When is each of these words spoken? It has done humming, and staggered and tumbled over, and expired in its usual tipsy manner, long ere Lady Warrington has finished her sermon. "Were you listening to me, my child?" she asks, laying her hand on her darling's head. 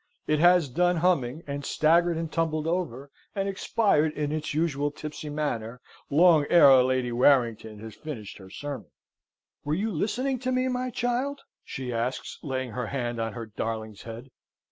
It 0.25 0.39
has 0.39 0.67
done 0.67 0.95
humming, 0.97 1.43
and 1.45 1.63
staggered 1.63 2.17
and 2.17 2.31
tumbled 2.31 2.65
over, 2.65 3.11
and 3.35 3.47
expired 3.47 4.13
in 4.13 4.31
its 4.31 4.51
usual 4.51 4.89
tipsy 4.89 5.29
manner, 5.29 5.79
long 6.09 6.47
ere 6.49 6.81
Lady 6.81 7.11
Warrington 7.11 7.77
has 7.81 7.93
finished 7.93 8.39
her 8.39 8.49
sermon. 8.49 8.89
"Were 9.63 9.75
you 9.75 9.91
listening 9.91 10.39
to 10.39 10.51
me, 10.51 10.67
my 10.69 10.89
child?" 10.89 11.41
she 11.63 11.93
asks, 11.93 12.39
laying 12.41 12.71
her 12.71 12.87
hand 12.87 13.21
on 13.21 13.33
her 13.33 13.45
darling's 13.45 14.01
head. 14.01 14.31